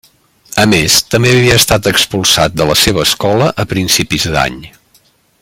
A 0.61 0.63
més, 0.69 0.95
també 1.15 1.33
havia 1.33 1.57
estat 1.63 1.89
expulsat 1.91 2.57
de 2.63 2.67
la 2.71 2.79
seva 2.85 3.05
escola 3.11 3.51
a 3.65 3.67
principis 3.75 4.27
d'any. 4.39 4.59